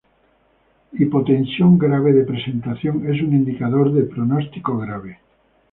Hipotensión 0.93 1.77
grave 1.77 2.11
de 2.11 2.23
presentación 2.23 3.05
es 3.07 3.21
un 3.21 3.33
indicador 3.35 3.93
de 3.93 4.01
pronóstico 4.05 4.75
grave. 4.79 5.19